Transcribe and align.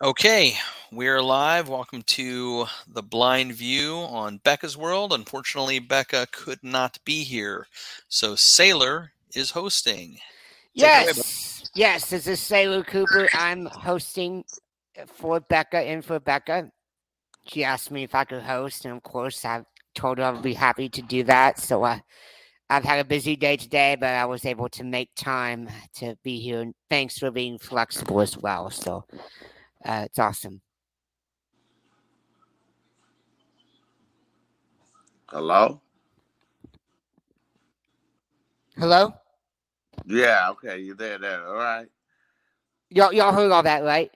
Okay, 0.00 0.54
we're 0.92 1.20
live. 1.20 1.68
Welcome 1.68 2.02
to 2.02 2.66
the 2.86 3.02
Blind 3.02 3.54
View 3.54 3.96
on 3.96 4.36
Becca's 4.44 4.76
World. 4.76 5.12
Unfortunately, 5.12 5.80
Becca 5.80 6.28
could 6.30 6.62
not 6.62 7.00
be 7.04 7.24
here, 7.24 7.66
so 8.08 8.34
Saylor 8.34 9.08
is 9.34 9.50
hosting. 9.50 10.10
Take 10.12 10.20
it 10.20 10.82
away, 10.82 11.04
Yes, 11.06 11.70
yes, 11.74 12.10
this 12.10 12.28
is 12.28 12.38
Saylor 12.38 12.86
Cooper. 12.86 13.28
I'm 13.34 13.66
hosting 13.66 14.44
for 15.08 15.40
Becca 15.40 15.78
and 15.78 16.04
for 16.04 16.20
Becca. 16.20 16.70
She 17.48 17.64
asked 17.64 17.90
me 17.90 18.04
if 18.04 18.14
I 18.14 18.22
could 18.22 18.42
host, 18.42 18.84
and 18.84 18.94
of 18.94 19.02
course, 19.02 19.44
I 19.44 19.64
told 19.96 20.18
her 20.18 20.24
I 20.24 20.30
would 20.30 20.42
be 20.42 20.54
happy 20.54 20.88
to 20.90 21.02
do 21.02 21.24
that. 21.24 21.58
So 21.58 21.82
uh, 21.82 21.98
I've 22.70 22.84
had 22.84 23.00
a 23.00 23.04
busy 23.04 23.34
day 23.34 23.56
today, 23.56 23.96
but 23.98 24.10
I 24.10 24.26
was 24.26 24.44
able 24.44 24.68
to 24.68 24.84
make 24.84 25.10
time 25.16 25.68
to 25.96 26.16
be 26.22 26.38
here. 26.38 26.60
And 26.60 26.72
thanks 26.88 27.18
for 27.18 27.32
being 27.32 27.58
flexible 27.58 28.20
as 28.20 28.38
well. 28.38 28.70
So 28.70 29.04
uh, 29.84 30.02
it's 30.06 30.18
awesome. 30.18 30.62
Hello? 35.28 35.82
Hello, 38.78 39.14
Yeah, 40.06 40.50
okay, 40.52 40.78
you're 40.80 40.96
there, 40.96 41.18
there. 41.18 41.46
All 41.48 41.54
right. 41.54 41.88
y'all, 42.90 43.12
y'all 43.12 43.32
heard 43.32 43.52
all 43.52 43.64
that, 43.64 43.84
right? 43.84 44.10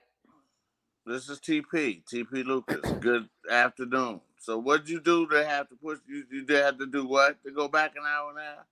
This 1.05 1.29
is 1.29 1.39
TP, 1.39 2.03
TP 2.05 2.45
Lucas. 2.45 2.93
Good 2.99 3.29
afternoon. 3.51 4.21
So 4.39 4.59
what'd 4.59 4.89
you 4.89 5.01
do 5.01 5.27
to 5.29 5.45
have 5.45 5.69
to 5.69 5.75
push 5.75 5.99
you 6.07 6.23
you 6.31 6.45
did 6.45 6.63
have 6.63 6.79
to 6.79 6.87
do 6.87 7.07
what? 7.07 7.43
To 7.45 7.51
go 7.51 7.67
back 7.67 7.93
an 7.97 8.03
hour 8.07 8.33
now? 8.35 8.63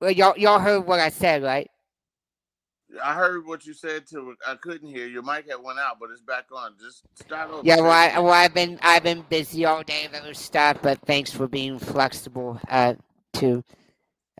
Well, 0.00 0.12
y'all, 0.12 0.38
y'all 0.38 0.60
heard 0.60 0.86
what 0.86 1.00
I 1.00 1.10
said, 1.10 1.42
right? 1.42 1.70
I 3.04 3.14
heard 3.14 3.46
what 3.46 3.66
you 3.66 3.74
said 3.74 4.06
to 4.08 4.36
I 4.46 4.56
couldn't 4.56 4.88
hear. 4.88 5.06
Your 5.06 5.22
mic 5.22 5.48
had 5.50 5.62
went 5.62 5.78
out, 5.78 5.98
but 6.00 6.10
it's 6.10 6.22
back 6.22 6.46
on. 6.54 6.74
Just 6.80 7.04
start 7.14 7.50
over. 7.50 7.62
Yeah, 7.62 7.76
well, 7.80 7.90
I, 7.92 8.18
well, 8.20 8.32
I've 8.32 8.54
been 8.54 8.78
I've 8.82 9.02
been 9.04 9.24
busy 9.28 9.64
all 9.66 9.82
day 9.82 10.08
other 10.14 10.34
stuff, 10.34 10.78
but 10.82 11.00
thanks 11.06 11.32
for 11.32 11.48
being 11.48 11.78
flexible 11.78 12.60
uh, 12.68 12.94
to 13.34 13.64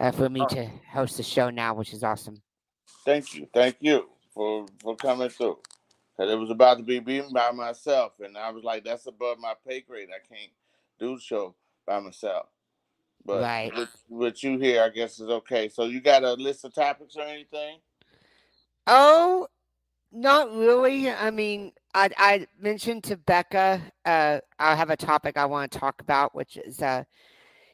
uh, 0.00 0.12
for 0.12 0.28
me 0.30 0.44
Oh, 0.44 0.48
to 0.48 0.66
host 0.92 1.16
the 1.18 1.22
show 1.24 1.50
now, 1.50 1.74
which 1.74 1.92
is 1.94 2.04
awesome. 2.04 2.42
thank 3.04 3.34
you. 3.34 3.48
Thank 3.54 3.76
you 3.80 4.08
for 4.34 4.66
for 4.82 4.96
coming 4.96 5.30
through. 5.30 5.58
Cause 6.16 6.30
it 6.30 6.38
was 6.38 6.50
about 6.50 6.78
to 6.78 6.84
be 6.84 7.00
beaten 7.00 7.32
by 7.32 7.50
myself, 7.52 8.12
and 8.20 8.38
I 8.38 8.50
was 8.50 8.64
like, 8.64 8.84
"That's 8.84 9.06
above 9.06 9.38
my 9.38 9.54
pay 9.66 9.80
grade. 9.82 10.10
I 10.10 10.20
can't 10.34 10.52
do 11.00 11.16
the 11.16 11.20
show 11.22 11.54
by 11.86 12.00
myself." 12.00 12.46
But 13.24 13.40
Right. 13.40 13.72
with, 13.76 13.90
with 14.08 14.44
you 14.44 14.58
here, 14.58 14.82
I 14.82 14.90
guess 14.90 15.20
is 15.20 15.28
okay. 15.28 15.68
So 15.68 15.84
you 15.84 16.00
got 16.00 16.24
a 16.24 16.34
list 16.34 16.64
of 16.64 16.74
topics 16.74 17.16
or 17.16 17.22
anything? 17.22 17.78
Oh, 18.86 19.46
not 20.12 20.52
really. 20.54 21.10
I 21.10 21.30
mean, 21.30 21.72
I 21.94 22.10
I 22.16 22.46
mentioned 22.60 23.04
to 23.04 23.16
Becca, 23.16 23.80
uh, 24.04 24.40
I 24.58 24.74
have 24.74 24.90
a 24.90 24.96
topic 24.96 25.36
I 25.36 25.46
want 25.46 25.70
to 25.72 25.78
talk 25.78 26.00
about, 26.00 26.34
which 26.34 26.56
is 26.56 26.82
uh, 26.82 27.04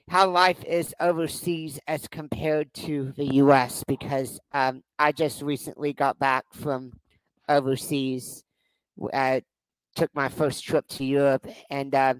how 0.09 0.29
life 0.31 0.63
is 0.65 0.95
overseas 1.01 1.81
as 1.87 2.09
compared 2.09 2.73
to 2.75 3.13
the 3.17 3.35
U.S. 3.37 3.85
Because 3.87 4.41
um, 4.53 4.83
I 4.99 5.13
just 5.13 5.43
recently 5.43 5.93
got 5.93 6.19
back 6.19 6.45
from 6.53 6.93
overseas. 7.49 8.45
I 9.13 9.43
took 9.95 10.15
my 10.15 10.29
first 10.29 10.65
trip 10.65 10.87
to 10.89 11.05
Europe, 11.05 11.47
and 11.71 11.95
uh, 11.95 12.15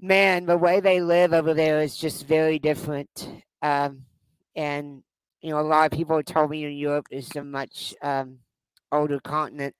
man, 0.00 0.46
the 0.46 0.58
way 0.58 0.80
they 0.80 1.00
live 1.00 1.32
over 1.32 1.54
there 1.54 1.80
is 1.80 1.96
just 1.96 2.26
very 2.26 2.58
different. 2.58 3.28
Um, 3.62 4.04
and 4.56 5.02
you 5.44 5.50
know, 5.50 5.60
a 5.60 5.62
lot 5.62 5.92
of 5.92 5.96
people 5.96 6.22
told 6.22 6.48
me 6.48 6.64
in 6.64 6.72
Europe 6.72 7.06
is 7.10 7.36
a 7.36 7.44
much 7.44 7.94
um, 8.00 8.38
older 8.90 9.20
continent, 9.20 9.74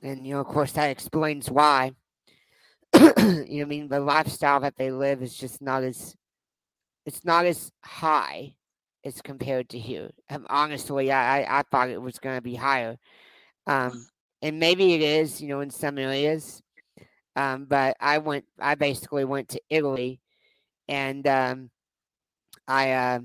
and 0.00 0.24
you 0.24 0.34
know, 0.34 0.40
of 0.40 0.46
course, 0.46 0.70
that 0.72 0.90
explains 0.90 1.50
why. 1.50 1.90
you 2.94 3.02
know, 3.16 3.62
I 3.62 3.64
mean, 3.64 3.88
the 3.88 3.98
lifestyle 3.98 4.60
that 4.60 4.76
they 4.76 4.92
live 4.92 5.24
is 5.24 5.36
just 5.36 5.60
not 5.60 5.82
as 5.82 6.14
it's 7.04 7.24
not 7.24 7.46
as 7.46 7.72
high 7.84 8.54
as 9.04 9.20
compared 9.20 9.70
to 9.70 9.78
here. 9.78 10.12
Um, 10.30 10.46
honestly, 10.48 11.10
I 11.10 11.40
I, 11.40 11.58
I 11.58 11.62
thought 11.72 11.90
it 11.90 12.00
was 12.00 12.20
going 12.20 12.36
to 12.36 12.40
be 12.40 12.54
higher, 12.54 12.96
um, 13.66 14.06
and 14.40 14.60
maybe 14.60 14.94
it 14.94 15.02
is, 15.02 15.40
you 15.40 15.48
know, 15.48 15.62
in 15.62 15.70
some 15.70 15.98
areas. 15.98 16.62
Um, 17.34 17.64
but 17.64 17.96
I 17.98 18.18
went, 18.18 18.44
I 18.60 18.76
basically 18.76 19.24
went 19.24 19.48
to 19.48 19.60
Italy, 19.68 20.20
and 20.86 21.26
um, 21.26 21.70
I 22.68 22.92
uh, 22.92 23.18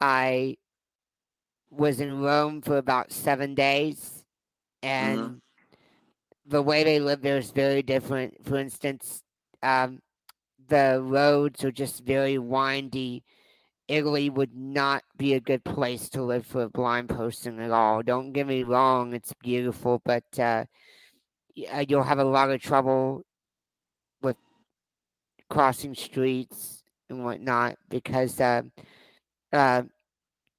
I 0.00 0.56
was 1.70 2.00
in 2.00 2.20
Rome 2.20 2.60
for 2.62 2.76
about 2.76 3.12
seven 3.12 3.54
days, 3.54 4.24
Mm-hmm. 5.00 5.28
and 5.28 5.40
the 6.46 6.62
way 6.62 6.84
they 6.84 6.98
live 7.00 7.22
there 7.22 7.38
is 7.38 7.50
very 7.50 7.82
different. 7.82 8.44
For 8.44 8.56
instance, 8.58 9.22
um, 9.62 10.00
the 10.68 11.00
roads 11.02 11.64
are 11.64 11.72
just 11.72 12.04
very 12.04 12.38
windy. 12.38 13.24
Italy 13.88 14.30
would 14.30 14.54
not 14.54 15.02
be 15.16 15.34
a 15.34 15.40
good 15.40 15.64
place 15.64 16.08
to 16.10 16.22
live 16.22 16.46
for 16.46 16.62
a 16.62 16.70
blind 16.70 17.08
person 17.08 17.60
at 17.60 17.70
all. 17.70 18.02
Don't 18.02 18.32
get 18.32 18.46
me 18.46 18.62
wrong; 18.62 19.14
it's 19.14 19.34
beautiful, 19.42 20.00
but 20.04 20.24
uh, 20.38 20.64
uh, 21.72 21.84
you'll 21.88 22.02
have 22.04 22.18
a 22.18 22.24
lot 22.24 22.50
of 22.50 22.60
trouble 22.60 23.22
with 24.22 24.36
crossing 25.48 25.94
streets 25.94 26.82
and 27.08 27.24
whatnot 27.24 27.76
because 27.88 28.40
uh, 28.40 28.62
uh, 29.52 29.82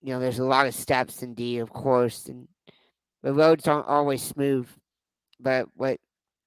you 0.01 0.13
know 0.13 0.19
there's 0.19 0.39
a 0.39 0.45
lot 0.45 0.67
of 0.67 0.75
steps 0.75 1.23
indeed, 1.23 1.59
of 1.59 1.71
course, 1.71 2.27
and 2.27 2.47
the 3.23 3.33
roads 3.33 3.67
aren't 3.67 3.87
always 3.87 4.23
smooth. 4.23 4.67
But 5.39 5.69
what 5.75 5.99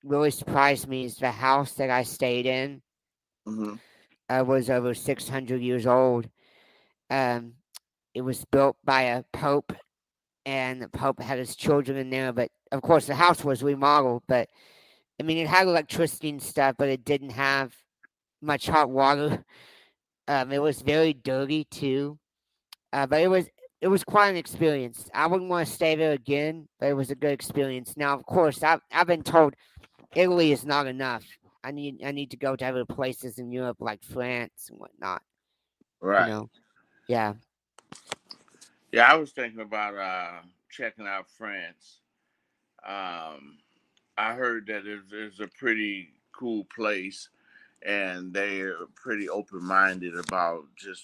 really 0.04 0.30
surprised 0.30 0.88
me 0.88 1.04
is 1.04 1.18
the 1.18 1.30
house 1.32 1.74
that 1.74 1.90
I 1.90 2.02
stayed 2.04 2.46
in 2.46 2.82
hmm 3.46 3.74
uh, 4.28 4.44
was 4.46 4.70
over 4.70 4.94
600 4.94 5.60
years 5.62 5.86
old. 5.86 6.28
Um, 7.10 7.54
it 8.14 8.22
was 8.22 8.44
built 8.46 8.76
by 8.84 9.02
a 9.02 9.24
pope, 9.32 9.72
and 10.46 10.82
the 10.82 10.88
pope 10.88 11.20
had 11.20 11.38
his 11.38 11.56
children 11.56 11.98
in 11.98 12.10
there. 12.10 12.32
But 12.32 12.50
of 12.72 12.82
course, 12.82 13.06
the 13.06 13.14
house 13.14 13.44
was 13.44 13.62
remodeled. 13.62 14.24
But 14.28 14.48
I 15.20 15.24
mean, 15.24 15.38
it 15.38 15.48
had 15.48 15.66
electricity 15.66 16.30
and 16.30 16.42
stuff, 16.42 16.76
but 16.78 16.88
it 16.88 17.04
didn't 17.04 17.30
have 17.30 17.74
much 18.42 18.66
hot 18.66 18.90
water. 18.90 19.44
Um, 20.28 20.52
it 20.52 20.62
was 20.62 20.82
very 20.82 21.12
dirty 21.12 21.64
too. 21.64 22.18
Uh, 22.94 23.06
but 23.06 23.20
it 23.20 23.28
was 23.28 23.48
it 23.80 23.88
was 23.88 24.04
quite 24.04 24.28
an 24.28 24.36
experience. 24.36 25.10
I 25.12 25.26
wouldn't 25.26 25.50
want 25.50 25.66
to 25.66 25.74
stay 25.74 25.96
there 25.96 26.12
again, 26.12 26.68
but 26.78 26.88
it 26.88 26.94
was 26.94 27.10
a 27.10 27.16
good 27.16 27.32
experience. 27.32 27.96
Now, 27.96 28.14
of 28.14 28.24
course, 28.24 28.62
I've 28.62 28.80
I've 28.92 29.08
been 29.08 29.24
told 29.24 29.54
Italy 30.14 30.52
is 30.52 30.64
not 30.64 30.86
enough. 30.86 31.24
I 31.64 31.72
need 31.72 32.04
I 32.04 32.12
need 32.12 32.30
to 32.30 32.36
go 32.36 32.54
to 32.54 32.64
other 32.64 32.84
places 32.84 33.40
in 33.40 33.50
Europe 33.50 33.78
like 33.80 34.04
France 34.04 34.68
and 34.70 34.78
whatnot. 34.78 35.22
Right. 36.00 36.28
You 36.28 36.32
know, 36.32 36.50
yeah. 37.08 37.34
Yeah, 38.92 39.12
I 39.12 39.16
was 39.16 39.32
thinking 39.32 39.60
about 39.60 39.96
uh, 39.96 40.42
checking 40.70 41.08
out 41.08 41.28
France. 41.36 41.98
Um, 42.86 43.58
I 44.16 44.34
heard 44.34 44.68
that 44.68 44.86
it's, 44.86 45.02
it's 45.12 45.40
a 45.40 45.48
pretty 45.58 46.10
cool 46.30 46.64
place, 46.74 47.28
and 47.84 48.32
they're 48.32 48.86
pretty 48.94 49.28
open 49.28 49.64
minded 49.64 50.16
about 50.16 50.66
just 50.76 51.02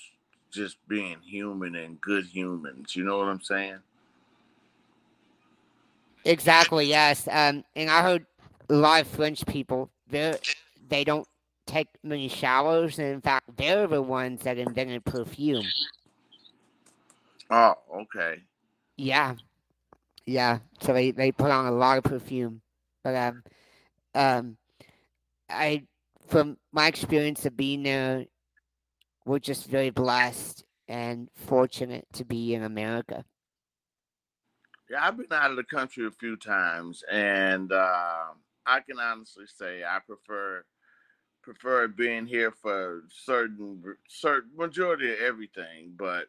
just 0.51 0.77
being 0.89 1.19
human 1.23 1.75
and 1.75 2.01
good 2.01 2.27
humans. 2.27 2.97
You 2.97 3.05
know 3.05 3.19
what 3.19 3.29
I'm 3.29 3.41
saying? 3.41 3.79
Exactly, 6.25 6.87
yes. 6.87 7.29
Um, 7.29 7.65
and 7.75 7.91
I 7.91 8.03
heard 8.03 8.27
a 8.69 8.75
lot 8.75 9.01
of 9.01 9.09
French 9.09 9.45
people 9.47 9.91
they 10.09 10.37
they 10.89 11.05
don't 11.05 11.27
take 11.67 11.89
many 12.03 12.29
showers, 12.29 12.99
and 12.99 13.09
in 13.09 13.21
fact, 13.21 13.57
they're 13.57 13.87
the 13.87 14.03
ones 14.03 14.43
that 14.43 14.59
invented 14.59 15.05
perfume. 15.05 15.67
Oh, 17.51 17.75
okay. 17.95 18.43
Yeah, 18.97 19.35
yeah. 20.27 20.59
So 20.81 20.93
they, 20.93 21.11
they 21.11 21.33
put 21.33 21.51
on 21.51 21.67
a 21.67 21.73
lot 21.73 21.99
of 21.99 22.05
perfume, 22.05 22.61
but 23.03 23.15
um, 23.15 23.43
um, 24.15 24.57
I 25.49 25.85
from 26.29 26.59
my 26.73 26.87
experience 26.87 27.45
of 27.47 27.57
being 27.57 27.83
there, 27.83 28.27
we're 29.31 29.39
just 29.39 29.71
very 29.71 29.91
blessed 29.91 30.65
and 30.89 31.29
fortunate 31.37 32.05
to 32.13 32.25
be 32.25 32.53
in 32.53 32.65
America. 32.65 33.25
Yeah, 34.91 35.07
I've 35.07 35.17
been 35.17 35.27
out 35.31 35.53
of 35.53 35.57
the 35.57 35.63
country 35.63 36.05
a 36.05 36.11
few 36.11 36.37
times, 36.37 37.05
and 37.09 37.71
uh, 37.71 38.25
I 38.67 38.81
can 38.81 38.99
honestly 38.99 39.45
say 39.47 39.85
I 39.85 40.01
prefer 40.05 40.65
prefer 41.43 41.87
being 41.87 42.27
here 42.27 42.51
for 42.51 43.05
certain 43.09 43.81
certain 44.09 44.51
majority 44.57 45.13
of 45.13 45.21
everything, 45.21 45.93
but 45.97 46.27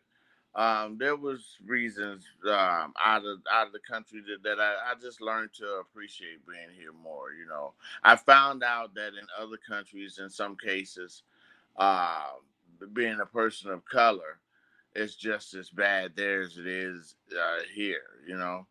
um, 0.53 0.99
there 0.99 1.15
was 1.15 1.57
reasons 1.65 2.23
um, 2.45 2.93
out 3.03 3.25
of 3.25 3.39
out 3.51 3.65
of 3.65 3.73
the 3.73 3.79
country 3.79 4.21
that, 4.27 4.43
that 4.43 4.61
I, 4.61 4.91
I 4.91 4.93
just 5.01 5.21
learned 5.21 5.53
to 5.53 5.81
appreciate 5.81 6.45
being 6.45 6.69
here 6.77 6.93
more. 6.93 7.31
You 7.33 7.47
know, 7.47 7.73
I 8.03 8.15
found 8.15 8.63
out 8.63 8.93
that 8.93 9.13
in 9.19 9.25
other 9.39 9.57
countries, 9.57 10.19
in 10.19 10.29
some 10.29 10.55
cases, 10.55 11.23
uh, 11.77 12.27
being 12.87 13.19
a 13.21 13.25
person 13.25 13.71
of 13.71 13.85
color 13.85 14.39
is 14.95 15.15
just 15.15 15.53
as 15.53 15.69
bad 15.69 16.11
there 16.15 16.41
as 16.41 16.57
it 16.57 16.67
is 16.67 17.15
uh, 17.31 17.59
here. 17.73 18.03
You 18.27 18.37
know. 18.37 18.65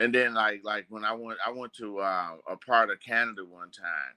and 0.00 0.14
then 0.14 0.34
like 0.34 0.62
like 0.64 0.86
when 0.88 1.04
I 1.04 1.12
went 1.12 1.38
I 1.46 1.50
went 1.50 1.72
to 1.74 2.00
uh, 2.00 2.30
a 2.50 2.56
part 2.56 2.90
of 2.90 3.00
Canada 3.00 3.44
one 3.44 3.70
time, 3.70 4.16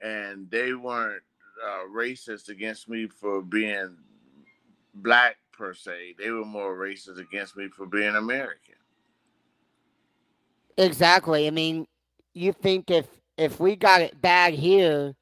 and 0.00 0.50
they 0.50 0.72
weren't 0.72 1.22
uh, 1.64 1.88
racist 1.94 2.48
against 2.48 2.88
me 2.88 3.06
for 3.06 3.42
being 3.42 3.96
black 4.94 5.36
per 5.52 5.74
se. 5.74 6.14
They 6.18 6.30
were 6.30 6.44
more 6.44 6.74
racist 6.76 7.18
against 7.18 7.56
me 7.56 7.68
for 7.68 7.86
being 7.86 8.16
American. 8.16 8.76
Exactly. 10.78 11.46
I 11.46 11.50
mean, 11.50 11.86
you 12.32 12.52
think 12.52 12.90
if 12.90 13.06
if 13.36 13.60
we 13.60 13.76
got 13.76 14.00
it 14.00 14.20
bad 14.20 14.54
here, 14.54 15.14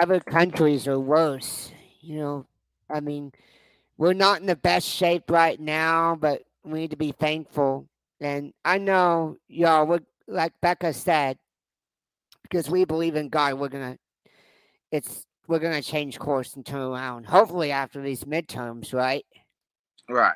other 0.00 0.20
countries 0.20 0.86
are 0.86 1.00
worse. 1.00 1.72
You 2.00 2.18
know, 2.18 2.46
I 2.90 3.00
mean, 3.00 3.32
we're 3.98 4.12
not 4.12 4.40
in 4.40 4.46
the 4.46 4.56
best 4.56 4.86
shape 4.86 5.30
right 5.30 5.58
now, 5.58 6.16
but 6.20 6.42
we 6.64 6.80
need 6.80 6.90
to 6.90 6.96
be 6.96 7.12
thankful. 7.12 7.86
And 8.20 8.52
I 8.64 8.78
know 8.78 9.38
y'all, 9.48 9.86
we're, 9.86 10.00
like 10.26 10.52
Becca 10.60 10.92
said, 10.92 11.38
because 12.42 12.70
we 12.70 12.84
believe 12.84 13.16
in 13.16 13.28
God, 13.28 13.54
we're 13.54 13.68
gonna, 13.68 13.98
it's 14.90 15.26
we're 15.48 15.58
gonna 15.58 15.82
change 15.82 16.18
course 16.18 16.54
and 16.54 16.64
turn 16.64 16.80
around. 16.80 17.26
Hopefully 17.26 17.72
after 17.72 18.00
these 18.00 18.24
midterms, 18.24 18.92
right? 18.92 19.26
Right. 20.08 20.34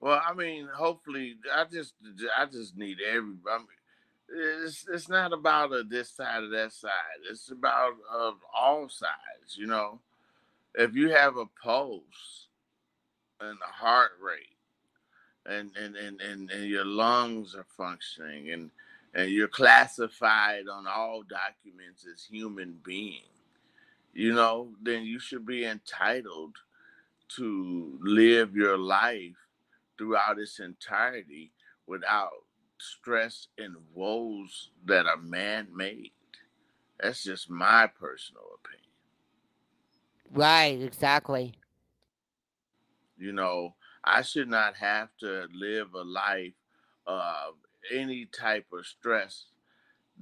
Well, 0.00 0.20
I 0.26 0.32
mean, 0.34 0.68
hopefully, 0.74 1.36
I 1.54 1.64
just, 1.64 1.94
I 2.36 2.46
just 2.46 2.76
need 2.76 2.98
every. 3.06 3.34
I 3.50 3.58
mean, 3.58 3.66
it's 4.32 4.86
it's 4.92 5.08
not 5.08 5.32
about 5.32 5.72
a 5.72 5.82
this 5.82 6.10
side 6.10 6.44
or 6.44 6.48
that 6.50 6.72
side. 6.72 6.90
It's 7.30 7.50
about 7.50 7.94
of 8.12 8.36
all 8.54 8.88
sides. 8.88 9.56
You 9.56 9.66
know, 9.66 10.00
if 10.74 10.94
you 10.94 11.10
have 11.10 11.36
a 11.36 11.46
pulse 11.62 12.46
and 13.40 13.58
a 13.58 13.72
heart 13.72 14.12
rate, 14.22 14.56
and 15.46 15.70
and 15.76 15.96
and 15.96 16.20
and, 16.20 16.50
and 16.50 16.64
your 16.64 16.84
lungs 16.84 17.54
are 17.54 17.66
functioning, 17.76 18.50
and 18.50 18.70
and 19.14 19.30
you're 19.30 19.48
classified 19.48 20.68
on 20.68 20.86
all 20.86 21.22
documents 21.22 22.06
as 22.12 22.24
human 22.24 22.78
being, 22.84 23.22
you 24.14 24.32
know, 24.32 24.68
then 24.82 25.02
you 25.02 25.18
should 25.18 25.44
be 25.44 25.64
entitled 25.64 26.56
to 27.36 27.98
live 28.02 28.54
your 28.54 28.78
life 28.78 29.36
throughout 29.96 30.38
its 30.38 30.58
entirety 30.60 31.52
without 31.86 32.44
stress 32.80 33.48
and 33.58 33.76
woes 33.94 34.70
that 34.86 35.06
are 35.06 35.16
man 35.16 35.68
made. 35.74 36.12
That's 36.98 37.22
just 37.24 37.50
my 37.50 37.86
personal 37.86 38.44
opinion. 38.62 38.90
Right, 40.32 40.80
exactly. 40.80 41.54
You 43.18 43.32
know, 43.32 43.74
I 44.04 44.22
should 44.22 44.48
not 44.48 44.76
have 44.76 45.08
to 45.20 45.46
live 45.52 45.94
a 45.94 46.02
life 46.02 46.54
of 47.06 47.54
any 47.92 48.26
type 48.26 48.66
of 48.72 48.86
stress 48.86 49.46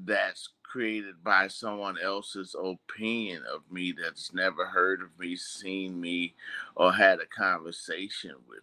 that's 0.05 0.49
created 0.63 1.23
by 1.25 1.49
someone 1.49 1.97
else's 1.99 2.55
opinion 2.55 3.43
of 3.53 3.63
me 3.71 3.93
that's 3.93 4.33
never 4.33 4.67
heard 4.67 5.01
of 5.01 5.19
me, 5.19 5.37
seen 5.37 6.01
me, 6.01 6.35
or 6.75 6.93
had 6.93 7.21
a 7.21 7.27
conversation 7.27 8.35
with 8.49 8.61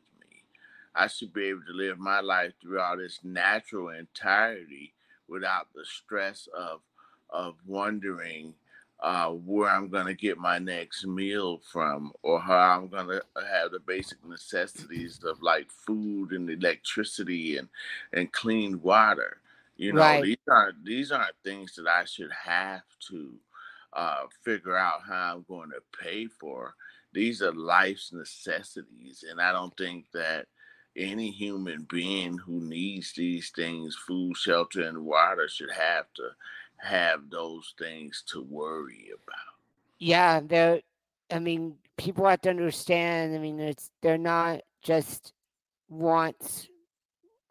I 0.96 1.08
should 1.08 1.34
be 1.34 1.46
able 1.46 1.64
to 1.68 1.74
live 1.74 2.00
my 2.00 2.22
life 2.22 2.54
throughout 2.62 3.00
its 3.00 3.20
natural 3.24 3.90
entirety 3.90 4.94
without 5.28 5.68
the 5.74 5.86
stress 5.86 6.48
of 6.56 6.82
of 7.30 7.56
wondering 7.66 8.54
uh, 9.02 9.30
where 9.30 9.70
I'm 9.70 9.90
going 9.90 10.06
to 10.06 10.14
get 10.14 10.38
my 10.38 10.58
next 10.58 11.06
meal 11.06 11.60
from, 11.72 12.14
or 12.24 12.40
how 12.40 12.56
I'm 12.56 12.88
going 12.88 13.08
to 13.08 13.22
have 13.52 13.72
the 13.72 13.80
basic 13.80 14.24
necessities 14.26 15.20
of 15.24 15.42
like 15.42 15.70
food 15.70 16.32
and 16.32 16.50
electricity 16.50 17.58
and 17.58 17.68
and 18.14 18.32
clean 18.32 18.82
water. 18.82 19.42
You 19.78 19.94
know, 19.94 20.02
right. 20.02 20.24
these 20.24 20.38
aren't 20.50 20.86
these 20.86 21.12
aren't 21.12 21.36
things 21.44 21.76
that 21.76 21.88
I 21.88 22.06
should 22.06 22.32
have 22.32 22.84
to 23.10 23.34
uh, 23.94 24.24
figure 24.44 24.78
out 24.78 25.02
how 25.06 25.36
I'm 25.36 25.46
going 25.48 25.72
to 25.72 26.04
pay 26.04 26.28
for. 26.28 26.74
These 27.14 27.42
are 27.42 27.54
life's 27.54 28.14
necessities, 28.14 29.26
and 29.30 29.42
I 29.42 29.52
don't 29.52 29.76
think 29.78 30.06
that 30.14 30.48
any 30.96 31.32
human 31.32 31.86
being 31.90 32.38
who 32.38 32.62
needs 32.62 33.14
these 33.14 33.50
things, 33.50 33.96
food, 33.96 34.38
shelter, 34.38 34.82
and 34.82 35.06
water, 35.06 35.48
should 35.48 35.72
have 35.72 36.06
to 36.16 36.30
have 36.78 37.30
those 37.30 37.74
things 37.78 38.24
to 38.28 38.42
worry 38.42 39.10
about. 39.14 39.56
Yeah, 40.00 40.42
they're. 40.44 40.82
I 41.32 41.40
mean, 41.40 41.76
people 41.98 42.28
have 42.28 42.42
to 42.42 42.50
understand. 42.50 43.36
I 43.36 43.40
mean, 43.40 43.60
it's 43.60 43.92
they're 44.02 44.18
not 44.18 44.62
just 44.82 45.34
wants, 45.90 46.68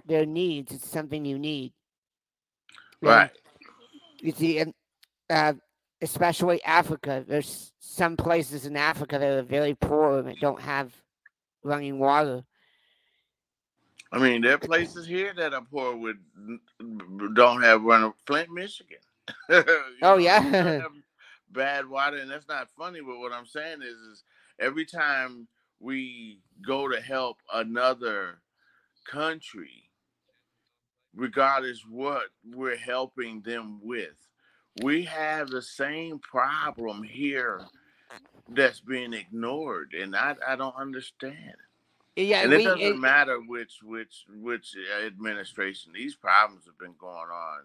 their 0.07 0.27
needs. 0.27 0.73
It's 0.73 0.89
something 0.89 1.25
you 1.25 1.39
need. 1.39 1.73
Right. 3.01 3.31
you 4.21 4.33
see, 4.33 4.59
and 4.59 4.75
uh, 5.31 5.55
especially 6.01 6.63
Africa. 6.65 7.25
There's 7.27 7.73
some 7.81 8.17
places 8.17 8.67
in 8.67 8.77
Africa 8.77 9.19
that 9.19 9.39
are 9.39 9.43
very 9.43 9.75
poor 9.75 10.19
and 10.19 10.37
don't 10.41 10.61
have 10.61 10.93
running 11.63 11.99
water. 11.99 12.45
I 14.13 14.19
mean, 14.19 14.43
there 14.43 14.55
are 14.55 14.59
places 14.59 15.07
here 15.07 15.33
that 15.37 15.55
are 15.55 15.65
poor 15.71 15.97
with 15.97 16.17
don't 17.35 17.63
have 17.63 17.83
run 17.83 18.13
Flint, 18.27 18.51
Michigan. 18.51 18.99
oh 20.03 20.19
yeah, 20.19 20.83
bad 21.51 21.89
water, 21.89 22.19
and 22.19 22.31
that's 22.31 22.49
not 22.49 22.69
funny. 22.77 23.01
But 23.01 23.19
what 23.19 23.33
I'm 23.33 23.47
saying 23.47 23.83
is, 23.83 23.97
is 23.97 24.25
every 24.61 24.85
time 24.85 25.49
we 25.81 26.41
go 26.67 26.89
to 26.89 27.01
help 27.01 27.39
another 27.53 28.41
country, 29.11 29.91
regardless 31.15 31.85
what 31.89 32.25
we're 32.45 32.77
helping 32.77 33.41
them 33.43 33.81
with, 33.83 34.15
we 34.83 35.05
have 35.05 35.49
the 35.49 35.63
same 35.63 36.19
problem 36.19 37.03
here 37.03 37.63
that's 38.49 38.81
being 38.81 39.13
ignored, 39.15 39.95
and 39.99 40.15
I 40.15 40.37
I 40.47 40.57
don't 40.57 40.77
understand. 40.77 41.57
Yeah, 42.17 42.43
and 42.43 42.53
it 42.53 42.59
we, 42.59 42.65
doesn't 42.65 42.81
it, 42.81 42.97
matter 42.97 43.41
which 43.41 43.81
which 43.83 44.25
which 44.41 44.77
administration. 45.05 45.93
These 45.93 46.15
problems 46.15 46.65
have 46.67 46.79
been 46.79 46.95
going 46.99 47.31
on 47.31 47.61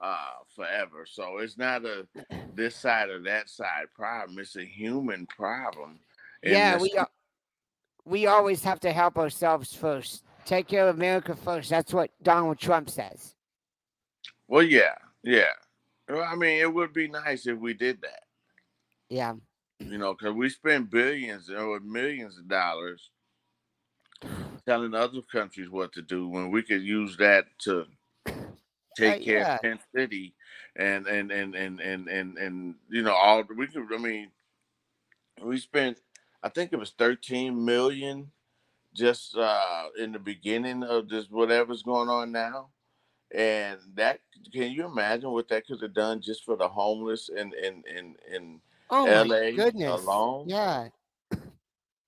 uh, 0.00 0.44
forever. 0.56 1.06
So 1.06 1.38
it's 1.38 1.58
not 1.58 1.84
a 1.84 2.06
this 2.54 2.74
side 2.74 3.10
or 3.10 3.20
that 3.22 3.50
side 3.50 3.86
problem. 3.94 4.38
It's 4.38 4.56
a 4.56 4.64
human 4.64 5.26
problem. 5.26 5.98
Yeah, 6.42 6.78
we 6.78 6.94
we 8.04 8.26
always 8.26 8.64
have 8.64 8.80
to 8.80 8.92
help 8.92 9.18
ourselves 9.18 9.74
first. 9.74 10.24
Take 10.44 10.68
care 10.68 10.88
of 10.88 10.96
America 10.96 11.36
first. 11.36 11.70
That's 11.70 11.92
what 11.92 12.10
Donald 12.22 12.58
Trump 12.58 12.90
says. 12.90 13.34
Well, 14.48 14.62
yeah, 14.62 14.96
yeah. 15.22 15.52
I 16.08 16.34
mean, 16.34 16.60
it 16.60 16.72
would 16.72 16.92
be 16.92 17.08
nice 17.08 17.46
if 17.46 17.58
we 17.58 17.74
did 17.74 18.02
that. 18.02 18.24
Yeah. 19.08 19.34
You 19.78 19.98
know, 19.98 20.14
because 20.14 20.34
we 20.34 20.48
spend 20.48 20.90
billions 20.90 21.48
or 21.48 21.78
millions 21.80 22.38
of 22.38 22.48
dollars 22.48 23.10
telling 24.66 24.94
other 24.94 25.20
countries 25.30 25.70
what 25.70 25.92
to 25.92 26.02
do 26.02 26.28
when 26.28 26.50
we 26.50 26.62
could 26.62 26.82
use 26.82 27.16
that 27.16 27.46
to 27.58 27.86
take 28.96 29.22
uh, 29.22 29.24
care 29.24 29.38
yeah. 29.38 29.54
of 29.54 29.62
Penn 29.62 29.78
City 29.94 30.34
and 30.76 31.06
and 31.06 31.30
and 31.30 31.54
and 31.54 31.80
and 31.80 32.08
and 32.08 32.38
and 32.38 32.74
you 32.88 33.02
know 33.02 33.14
all 33.14 33.42
we 33.56 33.66
could 33.66 33.86
I 33.92 33.98
mean 33.98 34.30
we 35.42 35.58
spent 35.58 35.98
I 36.42 36.48
think 36.48 36.72
it 36.72 36.78
was 36.78 36.90
13 36.98 37.64
million 37.64 38.30
just 38.94 39.36
uh 39.36 39.84
in 39.98 40.12
the 40.12 40.18
beginning 40.18 40.82
of 40.82 41.08
this 41.08 41.26
whatever's 41.30 41.82
going 41.82 42.08
on 42.08 42.32
now 42.32 42.68
and 43.34 43.78
that 43.94 44.20
can 44.52 44.70
you 44.70 44.84
imagine 44.84 45.30
what 45.30 45.48
that 45.48 45.66
could 45.66 45.80
have 45.80 45.94
done 45.94 46.20
just 46.20 46.44
for 46.44 46.56
the 46.56 46.68
homeless 46.68 47.30
in 47.30 47.52
in 47.54 47.82
in 47.94 48.14
in 48.34 48.60
oh 48.90 49.04
LA 49.04 49.50
goodness. 49.52 50.02
alone 50.02 50.48
yeah 50.48 50.88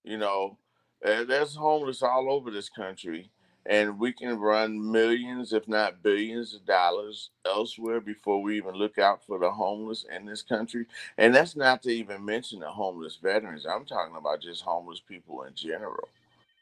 you 0.04 0.18
know 0.18 0.58
uh, 1.04 1.24
there's 1.24 1.54
homeless 1.54 2.02
all 2.02 2.30
over 2.30 2.50
this 2.50 2.68
country, 2.68 3.30
and 3.66 3.98
we 3.98 4.12
can 4.12 4.38
run 4.38 4.92
millions, 4.92 5.52
if 5.52 5.66
not 5.68 6.02
billions, 6.02 6.54
of 6.54 6.64
dollars 6.66 7.30
elsewhere 7.46 8.00
before 8.00 8.42
we 8.42 8.56
even 8.56 8.74
look 8.74 8.98
out 8.98 9.24
for 9.24 9.38
the 9.38 9.50
homeless 9.50 10.04
in 10.14 10.26
this 10.26 10.42
country. 10.42 10.86
And 11.18 11.34
that's 11.34 11.56
not 11.56 11.82
to 11.82 11.90
even 11.90 12.24
mention 12.24 12.60
the 12.60 12.70
homeless 12.70 13.16
veterans. 13.22 13.66
I'm 13.66 13.84
talking 13.84 14.16
about 14.16 14.42
just 14.42 14.62
homeless 14.62 15.00
people 15.00 15.42
in 15.44 15.54
general. 15.54 16.08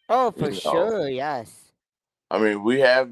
Oh, 0.09 0.31
for 0.31 0.51
you 0.51 0.53
know? 0.53 0.59
sure, 0.59 1.09
yes. 1.09 1.71
I 2.31 2.39
mean, 2.39 2.63
we 2.63 2.81
have 2.81 3.11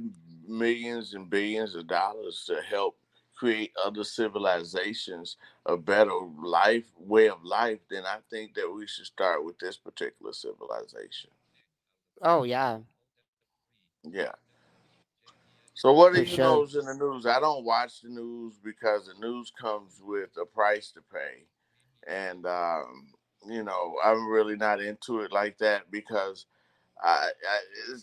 millions 0.49 1.15
and 1.15 1.31
billions 1.31 1.75
of 1.75 1.87
dollars 1.87 2.45
to 2.47 2.61
help 2.63 2.97
create 3.41 3.73
other 3.83 4.05
civilizations 4.05 5.39
a 5.65 5.75
better 5.75 6.13
life 6.45 6.85
way 6.99 7.27
of 7.31 7.43
life 7.43 7.79
then 7.91 8.05
i 8.05 8.19
think 8.29 8.55
that 8.55 8.71
we 8.71 8.87
should 8.87 9.07
start 9.07 9.43
with 9.43 9.59
this 9.59 9.79
particular 9.79 10.33
civilization. 10.33 11.31
Oh 12.23 12.43
yeah. 12.43 12.81
Yeah. 14.03 14.33
So 15.73 15.93
what 15.95 16.13
are 16.13 16.19
you 16.19 16.27
sure. 16.27 16.67
in 16.79 16.85
the 16.85 16.95
news? 16.95 17.25
I 17.25 17.41
don't 17.41 17.65
watch 17.65 18.03
the 18.03 18.11
news 18.11 18.59
because 18.63 19.07
the 19.07 19.27
news 19.27 19.51
comes 19.59 20.03
with 20.03 20.29
a 20.39 20.45
price 20.45 20.93
to 20.93 21.01
pay. 21.11 21.45
And 22.07 22.45
um, 22.45 23.07
you 23.49 23.63
know 23.63 23.95
i'm 24.05 24.29
really 24.29 24.57
not 24.57 24.81
into 24.81 25.21
it 25.21 25.33
like 25.33 25.57
that 25.59 25.91
because 25.91 26.47
I, 27.03 27.31
I 27.49 27.97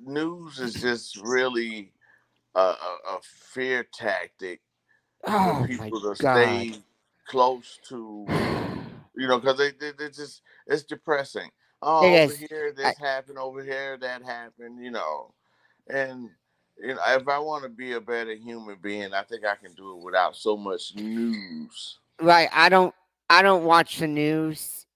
news 0.00 0.58
is 0.58 0.74
just 0.74 1.16
really 1.18 1.92
a, 2.54 2.60
a, 2.60 2.98
a 3.08 3.18
fear 3.52 3.86
tactic 3.92 4.60
oh 5.26 5.60
for 5.60 5.66
people 5.66 6.00
to 6.00 6.22
God. 6.22 6.36
stay 6.36 6.72
close 7.26 7.78
to, 7.88 8.26
you 9.16 9.28
know, 9.28 9.38
because 9.38 9.58
they, 9.58 9.70
they, 9.72 9.92
they 9.98 10.08
just 10.08 10.42
it's 10.66 10.84
depressing. 10.84 11.50
Oh, 11.80 12.12
It 12.12 12.24
over 12.24 12.36
here 12.36 12.72
this 12.76 12.98
happened, 12.98 13.38
over 13.38 13.62
here 13.62 13.96
that 13.98 14.22
happened, 14.22 14.82
you 14.82 14.90
know, 14.90 15.32
and 15.88 16.28
you 16.80 16.94
know 16.94 17.00
if 17.08 17.28
I 17.28 17.38
want 17.38 17.62
to 17.64 17.68
be 17.68 17.92
a 17.92 18.00
better 18.00 18.34
human 18.34 18.76
being, 18.82 19.12
I 19.14 19.22
think 19.22 19.44
I 19.44 19.54
can 19.54 19.74
do 19.74 19.96
it 19.96 20.04
without 20.04 20.36
so 20.36 20.56
much 20.56 20.94
news. 20.96 21.98
Right. 22.20 22.48
I 22.52 22.68
don't 22.68 22.94
I 23.30 23.42
don't 23.42 23.64
watch 23.64 23.98
the 23.98 24.08
news 24.08 24.86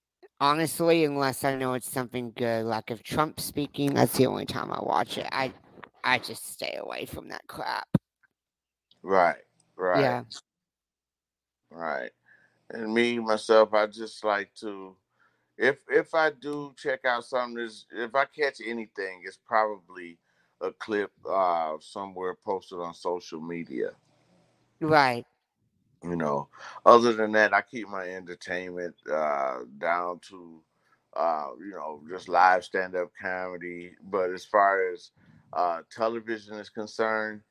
honestly 0.41 1.05
unless 1.05 1.45
I 1.45 1.55
know 1.55 1.75
it's 1.75 1.91
something 1.91 2.33
good. 2.37 2.65
Like 2.65 2.91
if 2.91 3.03
Trump's 3.03 3.45
speaking, 3.45 3.95
that's 3.95 4.17
the 4.17 4.27
only 4.27 4.47
time 4.47 4.73
I 4.73 4.81
watch 4.83 5.19
it. 5.19 5.27
I 5.31 5.53
I 6.05 6.19
just 6.19 6.53
stay 6.53 6.77
away 6.79 7.07
from 7.07 7.29
that 7.29 7.47
crap. 7.47 7.89
Right, 9.03 9.43
right. 9.77 10.01
Yeah. 10.01 10.23
Right. 11.71 12.11
And 12.71 12.93
me 12.93 13.19
myself, 13.19 13.75
I 13.75 13.87
just 13.87 14.25
like 14.25 14.55
to 14.61 14.97
if 15.59 15.79
if 15.89 16.15
I 16.15 16.31
do 16.31 16.75
check 16.77 17.05
out 17.05 17.25
something 17.25 17.69
if 17.93 18.15
I 18.15 18.25
catch 18.25 18.59
anything, 18.65 19.23
it's 19.25 19.39
probably 19.45 20.19
a 20.61 20.71
clip 20.73 21.13
uh 21.29 21.75
somewhere 21.81 22.37
posted 22.45 22.79
on 22.79 22.95
social 22.95 23.41
media. 23.41 23.91
Right. 24.81 25.25
You 26.03 26.17
know. 26.17 26.49
Other 26.85 27.13
than 27.13 27.33
that, 27.33 27.55
I 27.55 27.63
keep 27.63 27.89
my 27.89 28.09
entertainment 28.09 28.95
uh 29.11 29.59
down 29.79 30.21
to 30.31 30.63
uh, 31.15 31.49
you 31.59 31.73
know, 31.73 32.01
just 32.09 32.29
live 32.29 32.65
stand 32.65 32.97
up 32.97 33.11
comedy. 33.21 33.93
But 34.11 34.31
as 34.31 34.45
far 34.45 34.93
as 34.93 35.11
uh 35.53 35.83
television 35.91 36.55
is 36.55 36.71
concerned, 36.71 37.43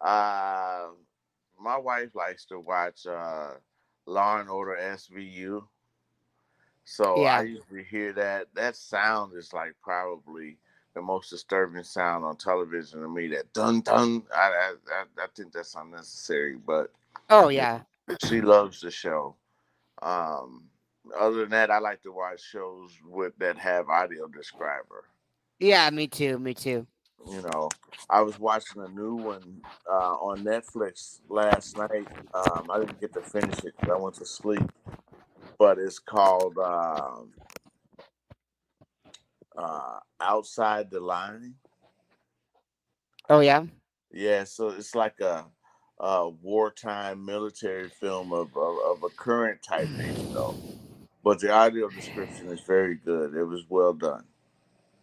uh 0.00 0.88
my 1.60 1.76
wife 1.76 2.14
likes 2.14 2.44
to 2.46 2.58
watch 2.58 3.06
uh 3.06 3.50
Law 4.06 4.40
and 4.40 4.48
Order 4.48 4.76
SVU. 4.80 5.62
So 6.84 7.22
Yeah. 7.22 7.38
I 7.38 7.42
usually 7.42 7.84
hear 7.84 8.12
that. 8.14 8.48
That 8.54 8.76
sound 8.76 9.34
is 9.36 9.52
like 9.52 9.74
probably 9.82 10.56
the 10.94 11.02
most 11.02 11.30
disturbing 11.30 11.84
sound 11.84 12.24
on 12.24 12.36
television 12.36 13.00
to 13.00 13.08
me. 13.08 13.28
That 13.28 13.52
dun 13.52 13.80
dun. 13.80 14.24
I 14.34 14.74
I, 14.90 15.04
I, 15.22 15.26
think 15.34 15.52
that's 15.52 15.74
unnecessary, 15.74 16.56
but 16.56 16.92
Oh 17.30 17.48
yeah. 17.48 17.82
she 18.26 18.40
loves 18.40 18.80
the 18.80 18.90
show. 18.90 19.36
Um, 20.02 20.64
other 21.18 21.40
than 21.40 21.50
that, 21.50 21.70
I 21.70 21.78
like 21.78 22.02
to 22.02 22.12
watch 22.12 22.42
shows 22.42 22.90
with 23.06 23.36
that 23.38 23.56
have 23.58 23.88
audio 23.88 24.26
describer. 24.28 25.04
Yeah, 25.58 25.88
me 25.90 26.08
too. 26.08 26.38
Me 26.38 26.54
too. 26.54 26.86
You 27.28 27.42
know, 27.42 27.68
I 28.10 28.20
was 28.22 28.38
watching 28.38 28.82
a 28.82 28.88
new 28.88 29.14
one 29.14 29.62
uh, 29.90 30.14
on 30.14 30.44
Netflix 30.44 31.20
last 31.28 31.76
night. 31.76 32.08
Um, 32.34 32.68
I 32.70 32.80
didn't 32.80 33.00
get 33.00 33.12
to 33.14 33.20
finish 33.22 33.58
it 33.60 33.74
because 33.78 33.90
I 33.90 34.00
went 34.00 34.16
to 34.16 34.26
sleep, 34.26 34.70
but 35.58 35.78
it's 35.78 35.98
called 35.98 36.58
um, 36.58 37.30
uh, 39.56 39.98
Outside 40.20 40.90
the 40.90 41.00
Line. 41.00 41.54
Oh 43.28 43.40
yeah. 43.40 43.64
Yeah, 44.10 44.44
so 44.44 44.68
it's 44.68 44.94
like 44.94 45.20
a, 45.20 45.46
a 46.00 46.28
wartime 46.28 47.24
military 47.24 47.88
film 47.88 48.32
of, 48.32 48.48
of, 48.56 48.76
of 48.84 49.02
a 49.04 49.08
current 49.10 49.62
type 49.62 49.88
thing, 49.96 50.32
though. 50.32 50.54
But 51.24 51.40
the 51.40 51.50
audio 51.50 51.88
description 51.88 52.50
is 52.50 52.60
very 52.66 52.96
good. 52.96 53.34
It 53.34 53.44
was 53.44 53.64
well 53.68 53.92
done. 53.94 54.24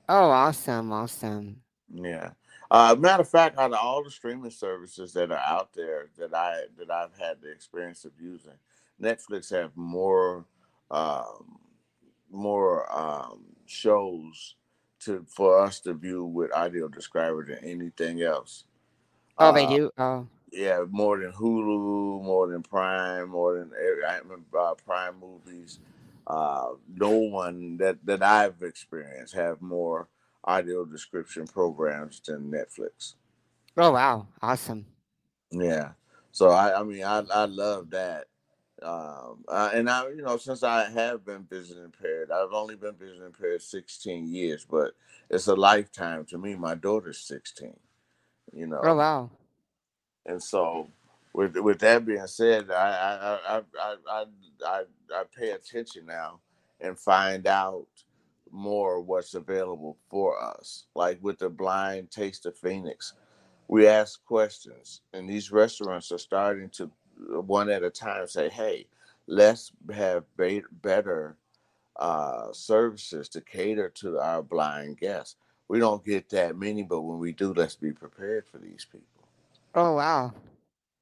Oh 0.10 0.30
awesome, 0.30 0.92
awesome. 0.92 1.62
Yeah. 1.94 2.32
Uh, 2.72 2.96
matter 3.00 3.22
of 3.22 3.30
fact, 3.30 3.58
out 3.58 3.74
of 3.74 3.80
all 3.82 4.04
the 4.04 4.12
streaming 4.12 4.52
services 4.52 5.14
that 5.14 5.32
are 5.32 5.44
out 5.46 5.74
there 5.74 6.08
that 6.18 6.34
I 6.36 6.64
that 6.78 6.92
I've 6.92 7.18
had 7.20 7.42
the 7.42 7.52
experience 7.52 8.06
of 8.06 8.12
using, 8.20 8.54
Netflix 9.02 9.50
have 9.52 9.72
more 9.76 10.46
um, 10.92 11.60
more 12.32 12.92
um, 12.98 13.42
shows 13.66 14.56
to 15.02 15.26
for 15.28 15.60
us 15.60 15.80
to 15.82 15.94
view 15.94 16.26
with 16.26 16.54
audio 16.54 16.88
describer 16.88 17.46
than 17.46 17.64
anything 17.64 18.22
else. 18.22 18.66
Oh 19.38 19.54
they 19.54 19.66
Uh, 19.66 19.70
do? 19.70 19.92
Oh. 19.98 20.28
yeah, 20.52 20.86
more 20.90 21.20
than 21.20 21.32
Hulu, 21.34 22.24
more 22.24 22.48
than 22.48 22.64
Prime, 22.64 23.30
more 23.30 23.60
than 23.60 23.72
uh, 24.58 24.74
Prime 24.86 25.16
movies. 25.20 25.80
Uh, 26.28 26.74
no 26.96 27.12
one 27.12 27.78
that 27.78 27.98
that 28.06 28.22
I've 28.24 28.62
experienced 28.62 29.34
have 29.36 29.62
more 29.62 30.08
audio 30.44 30.86
description 30.86 31.48
programs 31.48 32.22
than 32.26 32.52
Netflix. 32.52 33.16
Oh 33.78 33.92
wow. 33.92 34.28
Awesome. 34.42 34.86
Yeah, 35.52 35.92
so 36.32 36.50
I 36.50 36.80
I 36.80 36.84
mean 36.84 37.04
I 37.04 37.24
I 37.34 37.46
love 37.46 37.90
that. 37.92 38.26
Um, 38.82 39.44
uh, 39.50 39.72
and 39.74 39.90
I 39.90 40.08
you 40.10 40.22
know 40.22 40.38
since 40.38 40.64
I 40.64 40.90
have 40.90 41.26
been 41.26 41.46
vision 41.50 41.84
impaired, 41.84 42.32
I've 42.32 42.54
only 42.54 42.76
been 42.76 42.96
vision 42.96 43.24
impaired 43.24 43.62
16 43.62 44.28
years, 44.34 44.66
but 44.70 44.94
it's 45.30 45.48
a 45.48 45.56
lifetime 45.56 46.26
to 46.26 46.38
me. 46.38 46.56
My 46.56 46.76
daughter's 46.76 47.20
16. 47.20 47.74
You 48.54 48.68
know. 48.68 48.80
Oh 48.84 48.96
wow. 48.96 49.30
And 50.26 50.42
so, 50.42 50.88
with 51.34 51.58
with 51.58 51.80
that 51.80 52.06
being 52.06 52.26
said, 52.28 52.72
I 52.72 52.76
I 52.76 53.58
I 53.58 53.62
I 53.80 53.96
I, 54.10 54.26
I, 54.66 54.84
I 55.14 55.24
pay 55.38 55.52
attention 55.52 56.06
now 56.06 56.40
and 56.80 56.98
find 56.98 57.48
out 57.48 57.88
more 58.52 59.02
what's 59.02 59.34
available 59.34 59.98
for 60.10 60.42
us. 60.42 60.86
Like 60.96 61.20
with 61.22 61.40
the 61.40 61.50
blind 61.50 62.12
taste 62.12 62.46
of 62.46 62.58
Phoenix, 62.58 63.14
we 63.68 63.88
ask 63.88 64.24
questions, 64.26 65.02
and 65.14 65.30
these 65.30 65.52
restaurants 65.52 66.12
are 66.12 66.18
starting 66.18 66.70
to 66.72 66.90
one 67.42 67.70
at 67.70 67.84
a 67.84 67.90
time 67.90 68.28
say, 68.28 68.50
"Hey, 68.50 68.88
let's 69.28 69.72
have 69.94 70.24
be- 70.38 70.64
better 70.72 71.38
uh, 71.98 72.52
services 72.52 73.30
to 73.30 73.42
cater 73.42 73.90
to 73.96 74.20
our 74.20 74.42
blind 74.42 74.98
guests." 74.98 75.36
We 75.68 75.78
don't 75.80 76.04
get 76.04 76.30
that 76.30 76.58
many, 76.58 76.82
but 76.82 77.02
when 77.02 77.20
we 77.20 77.32
do, 77.32 77.54
let's 77.54 77.76
be 77.76 77.92
prepared 77.92 78.48
for 78.48 78.58
these 78.58 78.86
people. 78.92 79.28
Oh 79.76 79.94
wow. 79.94 80.34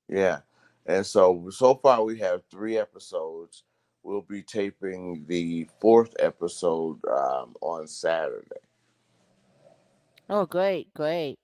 Yeah. 0.10 0.40
And 0.86 1.06
so 1.06 1.50
so 1.52 1.76
far 1.76 2.04
we 2.04 2.20
have 2.20 2.44
three 2.50 2.78
episodes. 2.78 3.64
We'll 4.08 4.22
be 4.22 4.42
taping 4.42 5.26
the 5.28 5.68
fourth 5.82 6.16
episode 6.18 7.02
um, 7.12 7.54
on 7.60 7.88
Saturday. 7.88 8.62
Oh 10.30 10.46
great, 10.46 10.94
great. 10.94 11.36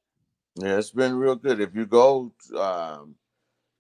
Yeah, 0.55 0.77
it's 0.77 0.91
been 0.91 1.17
real 1.17 1.35
good. 1.35 1.59
If 1.59 1.75
you 1.75 1.85
go 1.85 2.31
um, 2.57 3.15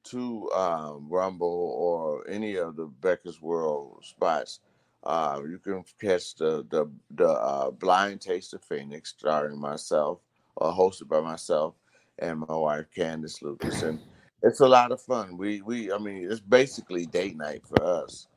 to 0.03 0.51
um, 0.51 1.07
Rumble 1.09 1.73
or 1.77 2.29
any 2.29 2.57
of 2.57 2.75
the 2.75 2.87
Becca's 2.87 3.41
World 3.41 4.03
spots, 4.03 4.59
uh, 5.05 5.39
you 5.49 5.59
can 5.59 5.85
catch 6.01 6.35
the 6.35 6.65
the 6.69 6.91
the 7.11 7.29
uh, 7.29 7.71
Blind 7.71 8.19
Taste 8.19 8.53
of 8.53 8.65
Phoenix, 8.65 9.11
starring 9.17 9.61
myself, 9.61 10.19
uh, 10.59 10.73
hosted 10.73 11.07
by 11.07 11.21
myself 11.21 11.75
and 12.19 12.39
my 12.41 12.55
wife 12.55 12.87
Candace 12.93 13.41
Lucas, 13.41 13.81
and 13.81 14.01
it's 14.41 14.59
a 14.59 14.67
lot 14.67 14.91
of 14.91 14.99
fun. 15.01 15.37
We 15.37 15.61
we 15.61 15.89
I 15.89 15.97
mean 15.99 16.29
it's 16.29 16.41
basically 16.41 17.05
date 17.05 17.37
night 17.37 17.61
for 17.65 17.81
us, 17.81 18.27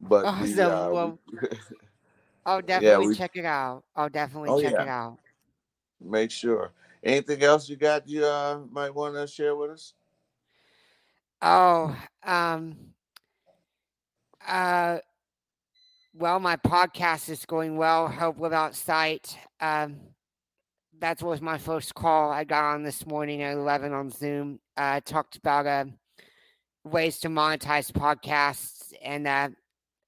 but 0.00 0.22
we, 0.24 0.52
Awesome. 0.54 0.70
uh, 0.70 0.90
Well, 0.90 1.18
we- 1.32 1.48
I'll 2.46 2.62
definitely 2.74 3.08
we- 3.08 3.14
check 3.16 3.32
it 3.36 3.44
out. 3.44 3.84
I'll 3.96 4.08
definitely 4.08 4.50
Oh, 4.50 4.60
check 4.60 4.72
yeah. 4.72 4.82
it 4.82 4.88
out. 4.88 5.18
make 6.00 6.30
sure. 6.30 6.70
Anything 7.02 7.42
else 7.42 7.68
you 7.68 7.76
got 7.76 8.08
you 8.08 8.24
uh, 8.24 8.60
might 8.70 8.94
want 8.94 9.14
to 9.14 9.26
share 9.26 9.54
with 9.56 9.70
us? 9.70 9.94
Oh, 11.40 11.96
um, 12.24 12.76
uh, 14.46 14.98
well, 16.14 16.40
my 16.40 16.56
podcast 16.56 17.28
is 17.28 17.44
going 17.46 17.76
well. 17.76 18.08
Hope 18.08 18.36
Without 18.38 18.74
Sight. 18.74 19.38
Um, 19.60 19.98
that 20.98 21.22
was 21.22 21.40
my 21.40 21.58
first 21.58 21.94
call 21.94 22.30
I 22.32 22.42
got 22.42 22.74
on 22.74 22.82
this 22.82 23.06
morning 23.06 23.42
at 23.42 23.56
11 23.56 23.92
on 23.92 24.10
Zoom. 24.10 24.58
Uh, 24.76 25.00
talked 25.04 25.36
about 25.36 25.66
uh, 25.66 25.84
ways 26.82 27.20
to 27.20 27.28
monetize 27.28 27.92
podcasts, 27.92 28.92
and 29.02 29.28
uh, 29.28 29.50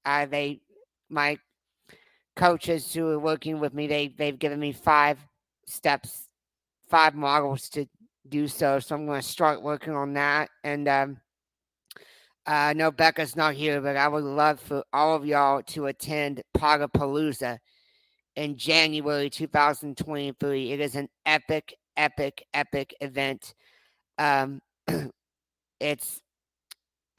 uh, 0.05 0.25
they, 0.25 0.61
my 1.09 1.37
coaches 2.35 2.93
who 2.93 3.07
are 3.09 3.19
working 3.19 3.59
with 3.59 3.73
me, 3.73 3.87
they 3.87 4.07
they've 4.07 4.39
given 4.39 4.59
me 4.59 4.71
five 4.71 5.17
steps, 5.65 6.27
five 6.89 7.15
models 7.15 7.69
to 7.69 7.85
do 8.29 8.47
so. 8.47 8.79
So 8.79 8.95
I'm 8.95 9.05
going 9.05 9.21
to 9.21 9.27
start 9.27 9.61
working 9.61 9.93
on 9.93 10.13
that. 10.13 10.49
And 10.63 10.87
um, 10.87 11.17
I 12.45 12.73
know 12.73 12.91
Becca's 12.91 13.35
not 13.35 13.53
here, 13.53 13.81
but 13.81 13.97
I 13.97 14.07
would 14.07 14.23
love 14.23 14.59
for 14.59 14.83
all 14.93 15.15
of 15.15 15.25
y'all 15.25 15.61
to 15.63 15.87
attend 15.87 16.41
Pagapalooza 16.57 17.59
in 18.35 18.57
January 18.57 19.29
2023. 19.29 20.71
It 20.71 20.79
is 20.79 20.95
an 20.95 21.09
epic, 21.25 21.75
epic, 21.97 22.45
epic 22.53 22.95
event. 23.01 23.53
Um, 24.17 24.61
it's 25.79 26.21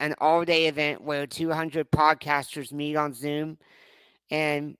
an 0.03 0.13
all 0.19 0.43
day 0.43 0.67
event 0.67 1.01
where 1.01 1.25
200 1.25 1.89
podcasters 1.89 2.73
meet 2.73 2.97
on 2.97 3.13
Zoom 3.13 3.57
and 4.29 4.75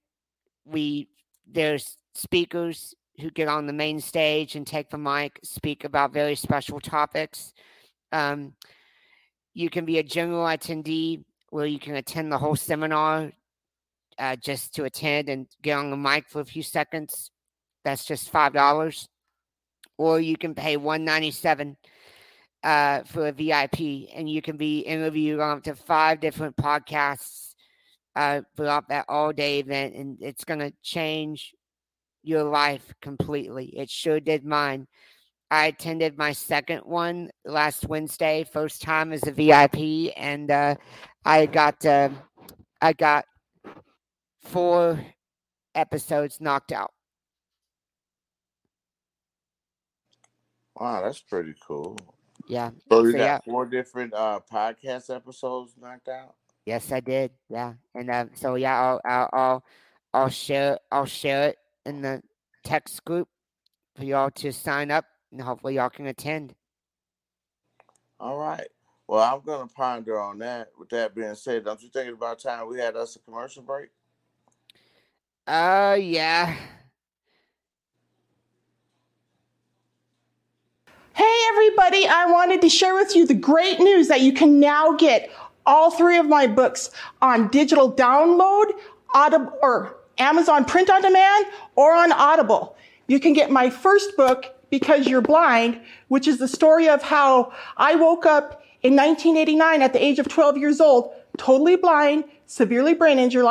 we 0.65 1.07
there's 1.49 1.97
speakers 2.13 2.93
who 3.21 3.29
get 3.31 3.47
on 3.47 3.65
the 3.65 3.71
main 3.71 4.01
stage 4.01 4.55
and 4.55 4.67
take 4.67 4.89
the 4.89 4.97
mic, 4.97 5.39
speak 5.41 5.85
about 5.85 6.11
very 6.11 6.35
special 6.35 6.79
topics. 6.81 7.53
Um, 8.11 8.53
you 9.53 9.69
can 9.69 9.85
be 9.85 9.99
a 9.99 10.03
general 10.03 10.45
attendee 10.45 11.23
where 11.51 11.67
you 11.67 11.79
can 11.79 11.95
attend 11.95 12.29
the 12.29 12.37
whole 12.37 12.55
seminar 12.57 13.31
uh, 14.19 14.35
just 14.35 14.75
to 14.75 14.83
attend 14.83 15.29
and 15.29 15.47
get 15.61 15.77
on 15.77 15.89
the 15.89 15.97
mic 15.97 16.27
for 16.27 16.41
a 16.41 16.45
few 16.45 16.63
seconds. 16.63 17.31
That's 17.85 18.03
just 18.03 18.29
five 18.29 18.51
dollars, 18.51 19.07
or 19.97 20.19
you 20.19 20.35
can 20.35 20.53
pay 20.53 20.75
one 20.75 21.05
ninety 21.05 21.31
seven 21.31 21.77
uh, 22.63 23.03
for 23.03 23.27
a 23.27 23.31
VIP, 23.31 24.09
and 24.13 24.29
you 24.29 24.41
can 24.41 24.57
be 24.57 24.79
interviewed 24.79 25.39
on 25.39 25.57
up 25.57 25.63
to 25.63 25.75
five 25.75 26.19
different 26.19 26.55
podcasts 26.55 27.55
uh, 28.15 28.41
throughout 28.55 28.87
that 28.89 29.05
all 29.09 29.33
day 29.33 29.59
event, 29.59 29.95
and 29.95 30.17
it's 30.21 30.43
going 30.43 30.59
to 30.59 30.73
change 30.81 31.53
your 32.23 32.43
life 32.43 32.93
completely. 33.01 33.65
It 33.77 33.89
sure 33.89 34.19
did 34.19 34.45
mine. 34.45 34.87
I 35.51 35.67
attended 35.67 36.17
my 36.17 36.31
second 36.31 36.79
one 36.79 37.29
last 37.45 37.87
Wednesday, 37.87 38.43
first 38.51 38.81
time 38.81 39.13
as 39.13 39.27
a 39.27 39.31
VIP, 39.31 40.13
and 40.17 40.49
uh, 40.49 40.75
I 41.25 41.45
got 41.45 41.85
uh, 41.85 42.09
I 42.81 42.93
got 42.93 43.25
four 44.41 45.03
episodes 45.75 46.39
knocked 46.41 46.71
out. 46.71 46.91
Wow, 50.75 51.03
that's 51.03 51.21
pretty 51.21 51.53
cool. 51.67 51.97
Yeah. 52.47 52.71
So 52.89 53.03
you 53.03 53.11
So, 53.11 53.17
got 53.17 53.23
yeah. 53.23 53.39
four 53.45 53.65
different 53.65 54.13
uh 54.13 54.39
podcast 54.51 55.13
episodes 55.13 55.73
knocked 55.79 56.09
out. 56.09 56.35
Yes, 56.65 56.91
I 56.91 56.99
did. 56.99 57.31
Yeah, 57.49 57.73
and 57.93 58.09
uh, 58.09 58.25
so 58.35 58.55
yeah, 58.55 58.79
I'll, 58.79 59.01
I'll 59.05 59.29
I'll 59.33 59.63
I'll 60.13 60.29
share 60.29 60.79
I'll 60.91 61.05
share 61.05 61.49
it 61.49 61.57
in 61.85 62.01
the 62.01 62.21
text 62.63 63.03
group 63.03 63.27
for 63.95 64.05
y'all 64.05 64.31
to 64.31 64.51
sign 64.53 64.91
up, 64.91 65.05
and 65.31 65.41
hopefully 65.41 65.75
y'all 65.75 65.89
can 65.89 66.07
attend. 66.07 66.55
All 68.19 68.37
right. 68.37 68.67
Well, 69.07 69.21
I'm 69.21 69.41
gonna 69.41 69.67
ponder 69.67 70.19
on 70.19 70.39
that. 70.39 70.69
With 70.79 70.89
that 70.89 71.13
being 71.13 71.35
said, 71.35 71.65
don't 71.65 71.81
you 71.81 71.89
think 71.89 72.07
it's 72.07 72.15
about 72.17 72.39
time 72.39 72.67
we 72.67 72.79
had 72.79 72.95
us 72.95 73.15
a 73.17 73.19
commercial 73.19 73.63
break? 73.63 73.89
Uh, 75.45 75.97
yeah. 75.99 76.55
Hey, 81.15 81.41
everybody, 81.49 82.07
I 82.07 82.25
wanted 82.25 82.61
to 82.61 82.69
share 82.69 82.95
with 82.95 83.15
you 83.15 83.27
the 83.27 83.35
great 83.35 83.79
news 83.79 84.07
that 84.07 84.21
you 84.21 84.33
can 84.33 84.59
now 84.59 84.93
get 84.93 85.29
all 85.63 85.91
three 85.91 86.17
of 86.17 86.25
my 86.25 86.47
books 86.47 86.89
on 87.21 87.49
digital 87.49 87.93
download, 87.93 88.71
Audible, 89.13 89.53
or 89.61 89.95
Amazon 90.17 90.65
print 90.65 90.89
on 90.89 91.03
demand, 91.03 91.45
or 91.75 91.93
on 91.93 92.11
Audible. 92.11 92.75
You 93.05 93.19
can 93.19 93.33
get 93.33 93.51
my 93.51 93.69
first 93.69 94.17
book, 94.17 94.55
Because 94.71 95.05
You're 95.05 95.21
Blind, 95.21 95.79
which 96.07 96.27
is 96.27 96.39
the 96.39 96.47
story 96.47 96.89
of 96.89 97.03
how 97.03 97.53
I 97.77 97.93
woke 97.93 98.25
up 98.25 98.63
in 98.81 98.95
1989 98.95 99.83
at 99.83 99.93
the 99.93 100.03
age 100.03 100.17
of 100.17 100.27
12 100.27 100.57
years 100.57 100.81
old, 100.81 101.13
totally 101.37 101.75
blind, 101.75 102.23
severely 102.47 102.95
brain 102.95 103.19
injured, 103.19 103.45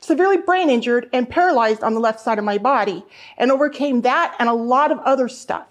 severely 0.00 0.38
brain 0.38 0.68
injured 0.68 1.08
and 1.12 1.30
paralyzed 1.30 1.84
on 1.84 1.94
the 1.94 2.00
left 2.00 2.18
side 2.18 2.38
of 2.38 2.44
my 2.44 2.58
body, 2.58 3.04
and 3.36 3.52
overcame 3.52 4.00
that 4.00 4.34
and 4.40 4.48
a 4.48 4.52
lot 4.52 4.90
of 4.90 4.98
other 5.04 5.28
stuff. 5.28 5.68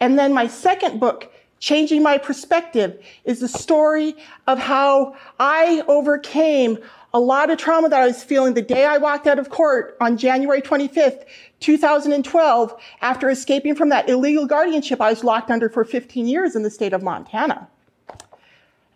And 0.00 0.18
then 0.18 0.32
my 0.32 0.46
second 0.46 1.00
book, 1.00 1.32
Changing 1.58 2.02
My 2.02 2.18
Perspective, 2.18 3.02
is 3.24 3.40
the 3.40 3.48
story 3.48 4.14
of 4.46 4.58
how 4.58 5.16
I 5.40 5.82
overcame 5.88 6.78
a 7.14 7.20
lot 7.20 7.48
of 7.48 7.56
trauma 7.56 7.88
that 7.88 8.02
I 8.02 8.06
was 8.06 8.22
feeling 8.22 8.52
the 8.52 8.60
day 8.60 8.84
I 8.84 8.98
walked 8.98 9.26
out 9.26 9.38
of 9.38 9.48
court 9.48 9.96
on 10.02 10.18
January 10.18 10.60
25th, 10.60 11.24
2012, 11.60 12.74
after 13.00 13.30
escaping 13.30 13.74
from 13.74 13.88
that 13.88 14.08
illegal 14.08 14.46
guardianship 14.46 15.00
I 15.00 15.10
was 15.10 15.24
locked 15.24 15.50
under 15.50 15.70
for 15.70 15.82
15 15.82 16.26
years 16.26 16.54
in 16.54 16.62
the 16.62 16.70
state 16.70 16.92
of 16.92 17.02
Montana. 17.02 17.68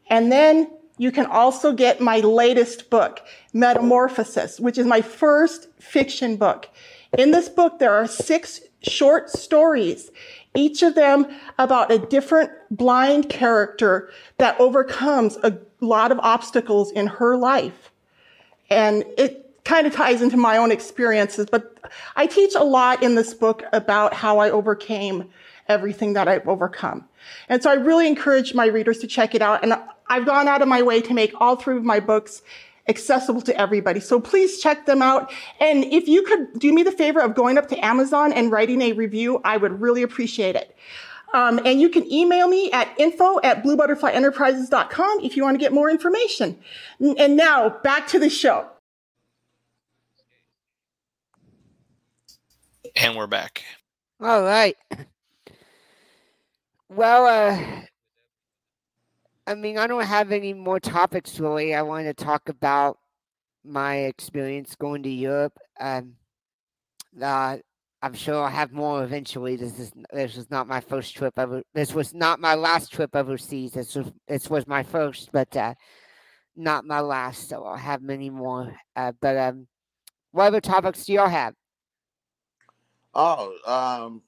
And 0.08 0.30
then 0.30 0.70
you 0.98 1.10
can 1.10 1.24
also 1.24 1.72
get 1.72 2.02
my 2.02 2.18
latest 2.20 2.90
book, 2.90 3.20
Metamorphosis, 3.54 4.60
which 4.60 4.76
is 4.76 4.84
my 4.84 5.00
first 5.00 5.68
fiction 5.78 6.36
book. 6.36 6.68
In 7.16 7.30
this 7.30 7.48
book, 7.48 7.78
there 7.78 7.94
are 7.94 8.06
six 8.06 8.60
short 8.82 9.30
stories, 9.30 10.10
each 10.54 10.82
of 10.82 10.94
them 10.94 11.26
about 11.58 11.92
a 11.92 11.98
different 11.98 12.50
blind 12.70 13.28
character 13.28 14.10
that 14.38 14.58
overcomes 14.60 15.36
a 15.42 15.58
lot 15.80 16.12
of 16.12 16.18
obstacles 16.20 16.90
in 16.90 17.06
her 17.06 17.36
life. 17.36 17.92
And 18.68 19.04
it 19.16 19.50
kind 19.64 19.86
of 19.86 19.92
ties 19.92 20.22
into 20.22 20.36
my 20.36 20.56
own 20.56 20.72
experiences, 20.72 21.46
but 21.50 21.78
I 22.16 22.26
teach 22.26 22.54
a 22.54 22.64
lot 22.64 23.02
in 23.02 23.14
this 23.14 23.34
book 23.34 23.62
about 23.72 24.14
how 24.14 24.38
I 24.38 24.50
overcame 24.50 25.30
everything 25.68 26.14
that 26.14 26.26
I've 26.26 26.48
overcome. 26.48 27.08
And 27.48 27.62
so 27.62 27.70
I 27.70 27.74
really 27.74 28.08
encourage 28.08 28.54
my 28.54 28.66
readers 28.66 28.98
to 28.98 29.06
check 29.06 29.34
it 29.34 29.42
out. 29.42 29.62
And 29.62 29.74
I've 30.08 30.26
gone 30.26 30.48
out 30.48 30.62
of 30.62 30.68
my 30.68 30.82
way 30.82 31.00
to 31.02 31.14
make 31.14 31.32
all 31.40 31.56
three 31.56 31.76
of 31.76 31.84
my 31.84 32.00
books 32.00 32.42
accessible 32.90 33.40
to 33.42 33.58
everybody. 33.58 34.00
So 34.00 34.20
please 34.20 34.60
check 34.60 34.84
them 34.84 35.00
out. 35.00 35.32
And 35.60 35.84
if 35.84 36.06
you 36.08 36.22
could 36.24 36.58
do 36.58 36.74
me 36.74 36.82
the 36.82 36.92
favor 36.92 37.20
of 37.20 37.34
going 37.34 37.56
up 37.56 37.68
to 37.68 37.84
Amazon 37.84 38.32
and 38.34 38.52
writing 38.52 38.82
a 38.82 38.92
review, 38.92 39.40
I 39.44 39.56
would 39.56 39.80
really 39.80 40.02
appreciate 40.02 40.56
it. 40.56 40.76
Um, 41.32 41.60
and 41.64 41.80
you 41.80 41.88
can 41.88 42.10
email 42.12 42.48
me 42.48 42.70
at 42.72 42.92
info 42.98 43.40
at 43.42 43.62
bluebutterflyenterprises.com 43.62 45.20
if 45.20 45.36
you 45.36 45.44
want 45.44 45.54
to 45.54 45.60
get 45.60 45.72
more 45.72 45.88
information. 45.88 46.58
And 47.00 47.36
now 47.36 47.68
back 47.68 48.08
to 48.08 48.18
the 48.18 48.28
show. 48.28 48.66
And 52.96 53.16
we're 53.16 53.28
back. 53.28 53.62
All 54.20 54.42
right. 54.42 54.76
Well, 56.88 57.26
uh, 57.26 57.82
I 59.50 59.56
mean, 59.56 59.78
I 59.78 59.88
don't 59.88 60.06
have 60.06 60.30
any 60.30 60.54
more 60.54 60.78
topics 60.78 61.40
really. 61.40 61.74
I 61.74 61.82
want 61.82 62.06
to 62.06 62.14
talk 62.14 62.48
about 62.48 62.98
my 63.64 63.96
experience 63.96 64.76
going 64.76 65.02
to 65.02 65.10
Europe. 65.10 65.58
Um, 65.80 66.14
I'm 67.20 68.14
sure 68.14 68.44
I'll 68.44 68.48
have 68.48 68.70
more 68.70 69.02
eventually. 69.02 69.56
This 69.56 69.80
is 69.80 69.90
this 70.12 70.36
was 70.36 70.52
not 70.52 70.68
my 70.68 70.80
first 70.80 71.16
trip 71.16 71.34
over. 71.36 71.64
This 71.74 71.92
was 71.92 72.14
not 72.14 72.38
my 72.38 72.54
last 72.54 72.92
trip 72.92 73.16
overseas. 73.16 73.72
This 73.72 73.96
was 73.96 74.12
this 74.28 74.48
was 74.48 74.68
my 74.68 74.84
first, 74.84 75.30
but 75.32 75.56
uh, 75.56 75.74
not 76.54 76.84
my 76.84 77.00
last. 77.00 77.48
So 77.48 77.64
I'll 77.64 77.76
have 77.76 78.02
many 78.02 78.30
more. 78.30 78.76
Uh, 78.94 79.10
but 79.20 79.36
um, 79.36 79.66
what 80.30 80.44
other 80.44 80.60
topics 80.60 81.06
do 81.06 81.14
y'all 81.14 81.28
have? 81.28 81.54
Oh, 83.14 83.56
um, 83.66 84.22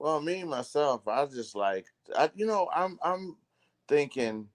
well, 0.00 0.20
me 0.20 0.42
myself, 0.42 1.06
I 1.06 1.24
just 1.26 1.54
like, 1.54 1.86
I, 2.18 2.28
you 2.34 2.44
know, 2.44 2.68
I'm 2.74 2.98
I'm 3.04 3.36
thinking, 3.92 4.48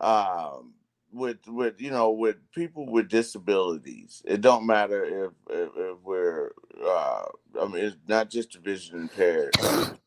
um, 0.00 0.74
with 1.12 1.38
with 1.46 1.80
you 1.80 1.90
know 1.92 2.10
with 2.10 2.36
people 2.52 2.86
with 2.90 3.08
disabilities, 3.08 4.22
it 4.24 4.40
don't 4.40 4.66
matter 4.66 5.04
if 5.04 5.32
if, 5.48 5.70
if 5.76 5.96
we're, 6.02 6.50
uh, 6.84 7.24
I 7.60 7.66
mean, 7.66 7.84
it's 7.84 7.96
not 8.08 8.30
just 8.30 8.56
vision 8.56 9.00
impaired, 9.02 9.54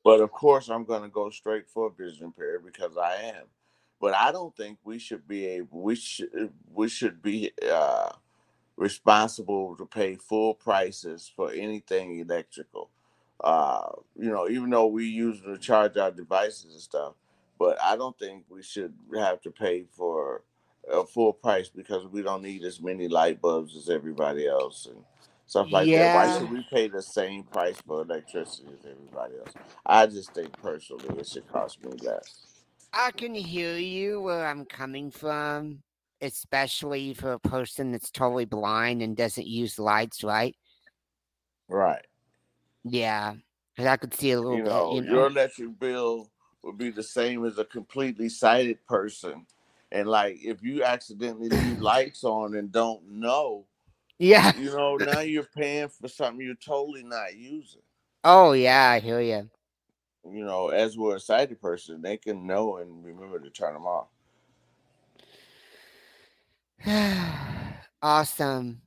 but 0.04 0.20
of 0.20 0.32
course 0.32 0.70
I'm 0.70 0.84
gonna 0.84 1.10
go 1.10 1.30
straight 1.30 1.70
for 1.70 1.92
vision 1.98 2.26
impaired 2.26 2.66
because 2.66 2.98
I 2.98 3.16
am. 3.36 3.46
But 4.02 4.16
I 4.16 4.34
don't 4.34 4.56
think 4.58 4.80
we 4.84 5.00
should 5.00 5.26
be 5.30 5.46
able. 5.46 5.82
We 5.82 5.96
should 5.96 6.52
we 6.74 6.90
should 6.90 7.22
be 7.22 7.52
uh, 7.72 8.12
responsible 8.78 9.78
to 9.78 9.86
pay 9.86 10.16
full 10.16 10.56
prices 10.56 11.32
for 11.36 11.52
anything 11.52 12.20
electrical. 12.20 12.90
Uh, 13.44 13.90
you 14.18 14.32
know, 14.32 14.50
even 14.50 14.70
though 14.70 14.88
we 14.88 15.06
use 15.06 15.42
to 15.42 15.58
charge 15.58 15.98
our 15.98 16.12
devices 16.12 16.74
and 16.74 16.82
stuff, 16.82 17.14
but 17.64 17.82
I 17.82 17.96
don't 17.96 18.18
think 18.20 18.44
we 18.50 18.62
should 18.62 18.94
have 19.16 19.42
to 19.44 19.52
pay 19.52 19.86
for 19.96 20.44
a 20.92 21.06
full 21.06 21.32
price 21.32 21.70
because 21.70 22.06
we 22.08 22.22
don't 22.22 22.44
need 22.44 22.62
as 22.66 22.82
many 22.82 23.08
light 23.08 23.42
bulbs 23.42 23.78
as 23.78 23.90
everybody 23.90 24.46
else 24.48 24.86
and 24.86 24.98
stuff 25.46 25.68
like 25.72 25.88
that. 25.88 26.14
Why 26.14 26.38
should 26.38 26.52
we 26.52 26.66
pay 26.70 26.90
the 26.90 27.02
same 27.02 27.44
price 27.44 27.78
for 27.88 28.02
electricity 28.02 28.68
as 28.78 28.86
everybody 28.86 29.36
else? 29.40 29.54
I 29.86 30.08
just 30.08 30.34
think 30.34 30.52
personally 30.62 31.08
it 31.18 31.26
should 31.26 31.48
cost 31.48 31.82
me 31.86 31.94
less. 32.02 32.42
I 32.92 33.12
can 33.12 33.34
hear 33.34 33.78
you 33.78 34.20
where 34.20 34.46
I'm 34.46 34.66
coming 34.66 35.10
from, 35.10 35.84
especially 36.20 37.14
for 37.14 37.32
a 37.32 37.40
person 37.40 37.94
that's 37.94 38.12
totally 38.12 38.44
blind 38.44 39.02
and 39.02 39.16
doesn't 39.16 39.48
use 39.48 39.80
lights, 39.80 40.22
right? 40.22 40.54
Right. 41.70 42.06
Yeah, 42.84 43.36
because 43.74 43.88
I 43.88 43.96
could 43.96 44.14
see 44.14 44.32
a 44.32 44.42
little 44.42 44.58
you 44.58 44.64
bit. 44.64 44.74
know, 44.74 44.94
You 44.96 45.02
know, 45.02 45.14
your 45.14 45.28
electric 45.28 45.80
bill 45.80 46.30
would 46.64 46.78
be 46.78 46.90
the 46.90 47.04
same 47.04 47.46
as 47.46 47.58
a 47.58 47.66
completely 47.66 48.30
sighted 48.30 48.86
person. 48.88 49.46
And 49.92 50.08
like 50.08 50.40
if 50.44 50.64
you 50.64 50.84
accidentally 50.84 51.50
leave 51.50 51.82
lights 51.82 52.24
on 52.24 52.56
and 52.56 52.72
don't 52.72 53.08
know, 53.08 53.66
yeah. 54.20 54.56
you 54.58 54.72
know, 54.72 54.96
now 55.00 55.20
you're 55.20 55.44
paying 55.44 55.90
for 55.90 56.08
something 56.08 56.46
you're 56.46 56.56
totally 56.56 57.04
not 57.04 57.36
using. 57.36 57.82
Oh 58.24 58.54
yeah, 58.54 58.90
I 58.90 59.00
hear 59.00 59.20
you. 59.20 59.50
You 60.26 60.46
know, 60.46 60.70
as 60.70 60.98
we're 60.98 61.18
a 61.18 61.20
sighted 61.20 61.62
person, 61.62 62.02
they 62.02 62.16
can 62.16 62.48
know 62.48 62.78
and 62.78 63.04
remember 63.04 63.40
to 63.40 63.50
turn 63.50 63.74
them 63.74 63.86
off. 63.86 64.08
awesome. 68.02 68.82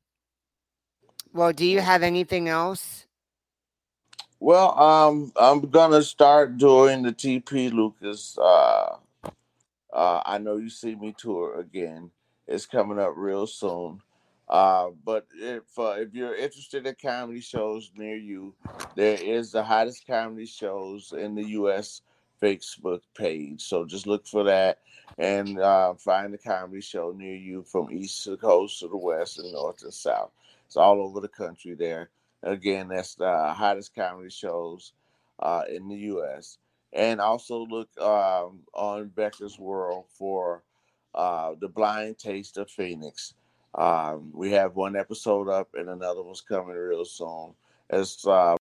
Well, 1.33 1.53
do 1.53 1.67
you 1.67 1.81
have 1.81 2.03
anything 2.03 2.49
else? 2.49 3.06
Well, 4.39 4.79
um, 4.79 5.33
I'm 5.37 5.61
gonna 5.61 6.03
start 6.03 6.59
doing 6.59 7.03
the 7.03 7.13
TP 7.13 7.73
Lucas. 7.73 8.37
Uh, 8.37 8.97
uh, 9.93 10.23
I 10.27 10.37
know 10.39 10.57
you 10.57 10.69
see 10.69 10.95
me 10.95 11.15
tour 11.17 11.59
again. 11.59 12.11
It's 12.47 12.67
coming 12.67 12.99
up 12.99 13.15
real 13.17 13.47
soon. 13.47 14.03
Uh, 14.47 14.91
but 15.05 15.27
if 15.35 15.63
uh, 15.79 15.95
if 15.97 16.13
you're 16.13 16.35
interested 16.35 16.87
in 16.87 16.95
comedy 17.01 17.41
shows 17.41 17.91
near 17.97 18.17
you, 18.17 18.55
there 18.95 19.19
is 19.19 19.53
the 19.53 19.65
hottest 19.65 20.07
comedy 20.07 20.47
shows 20.47 21.15
in 21.17 21.35
the 21.35 21.45
U.S. 21.51 22.03
Facebook 22.41 23.01
page. 23.17 23.63
So 23.63 23.87
just 23.87 24.07
look 24.07 24.27
for 24.27 24.45
that 24.45 24.81
and 25.17 25.59
uh, 25.59 25.95
find 25.95 26.33
the 26.33 26.39
comedy 26.39 26.83
show 26.83 27.15
near 27.17 27.35
you 27.35 27.63
from 27.63 27.91
east 27.91 28.23
to 28.25 28.37
coast 28.37 28.81
to 28.81 28.89
the 28.89 28.99
west 28.99 29.39
and 29.39 29.51
north 29.53 29.83
and 29.83 29.95
south. 29.95 30.31
It's 30.67 30.77
all 30.77 31.01
over 31.01 31.21
the 31.21 31.29
country 31.29 31.75
there. 31.75 32.11
Again, 32.43 32.89
that's 32.89 33.15
the 33.15 33.53
hottest 33.53 33.95
comedy 33.95 34.31
shows 34.31 34.93
uh, 35.41 35.63
in 35.69 35.89
the 35.89 35.97
U.S. 35.97 36.59
And 36.93 37.21
also 37.21 37.67
look 37.67 37.89
um, 38.01 38.61
on 38.73 39.09
Becca's 39.09 39.59
World 39.59 40.07
for 40.11 40.63
uh, 41.15 41.55
the 41.61 41.69
Blind 41.69 42.19
Taste 42.19 42.57
of 42.59 42.71
Phoenix. 42.71 43.35
Um, 43.75 44.31
we 44.33 44.53
have 44.53 44.77
one 44.77 44.97
episode 44.97 45.49
up 45.49 45.69
and 45.75 45.89
another 45.89 46.23
one's 46.23 46.41
coming 46.41 46.77
real 46.77 47.05
soon. 47.05 47.53
It's 47.91 48.27
uh, 48.27 48.57